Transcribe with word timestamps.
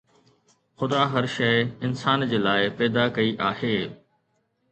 خدا 0.77 1.01
هر 1.13 1.25
شيءِ 1.37 1.59
انسان 1.85 2.19
جي 2.31 2.39
لاءِ 2.45 2.69
پيدا 2.79 3.03
ڪئي 3.19 3.31
آهي 3.51 3.77